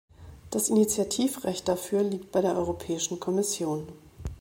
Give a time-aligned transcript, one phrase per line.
[0.49, 3.85] Das Initiativrecht dafür liegt bei der Europäischen Kommission.